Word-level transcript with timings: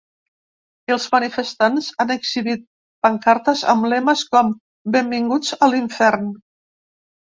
Els 0.95 1.05
manifestants 1.15 1.91
han 2.05 2.15
exhibit 2.17 2.65
pancartes 3.09 3.63
amb 3.77 3.89
lemes 3.95 4.27
com 4.35 4.53
‘Benvinguts 4.99 5.57
a 5.65 5.75
l’infern’. 5.75 6.31